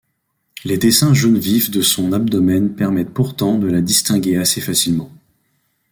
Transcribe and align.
Les 0.65 0.79
dessins 0.79 1.13
jaune 1.13 1.37
vif 1.37 1.69
de 1.69 1.83
son 1.83 2.11
abdomen 2.11 2.73
permettent 2.75 3.13
pourtant 3.13 3.59
de 3.59 3.67
la 3.67 3.81
distinguer 3.81 4.35
assez 4.37 4.59
facilement. 4.59 5.11